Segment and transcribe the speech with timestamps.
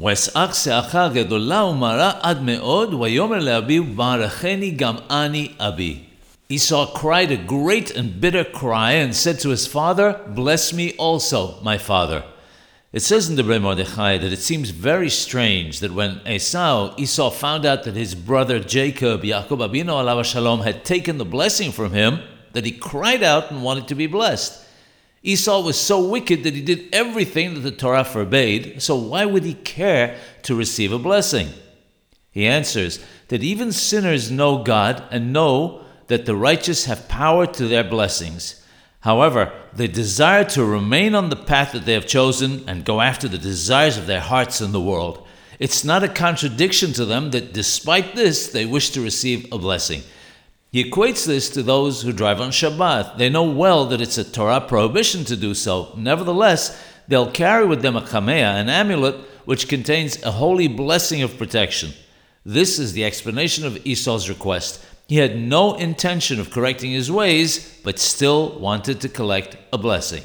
[0.00, 0.50] ואסעק
[1.12, 5.98] גדולה ומרה עד מאוד, ויאמר לאביו, ברכני גם אני אבי.
[6.48, 11.60] Esau cried a great and bitter cry and said to his father, Bless me also,
[11.60, 12.22] my father.
[12.92, 17.30] It says in the Bre Mordechai that it seems very strange that when Esau, Esau
[17.30, 21.92] found out that his brother Jacob, Yaakov Abinu alav shalom, had taken the blessing from
[21.92, 22.20] him,
[22.52, 24.65] that he cried out and wanted to be blessed.
[25.26, 29.42] Esau was so wicked that he did everything that the Torah forbade, so why would
[29.42, 31.48] he care to receive a blessing?
[32.30, 37.66] He answers that even sinners know God and know that the righteous have power to
[37.66, 38.64] their blessings.
[39.00, 43.26] However, they desire to remain on the path that they have chosen and go after
[43.26, 45.26] the desires of their hearts in the world.
[45.58, 50.02] It's not a contradiction to them that despite this, they wish to receive a blessing.
[50.76, 53.16] He equates this to those who drive on Shabbat.
[53.16, 55.94] They know well that it's a Torah prohibition to do so.
[55.96, 59.14] Nevertheless, they'll carry with them a chamea, an amulet,
[59.46, 61.94] which contains a holy blessing of protection.
[62.44, 64.84] This is the explanation of Esau's request.
[65.08, 70.24] He had no intention of correcting his ways, but still wanted to collect a blessing.